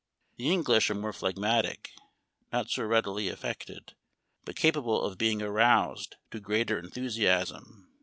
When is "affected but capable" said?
3.29-5.03